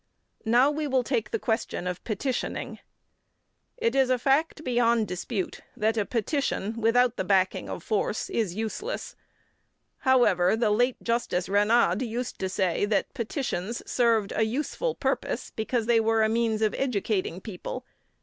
[0.45, 2.79] Now we will take the question of petitioning.
[3.77, 8.55] It is a fact beyond dispute that a petition, without the backing of force, is
[8.55, 9.15] useless.
[9.99, 15.85] However, the late Justice Ranade used to say that petitions served a useful purpose because
[15.85, 17.85] they were a means of educating people.